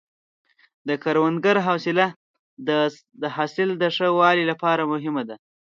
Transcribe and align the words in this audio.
د 0.87 0.89
کروندګر 1.03 1.55
حوصله 1.65 2.05
د 3.21 3.23
حاصل 3.35 3.69
د 3.81 3.83
ښه 3.95 4.07
والي 4.19 4.43
لپاره 4.51 4.83
مهمه 4.93 5.23
ده. 5.29 5.35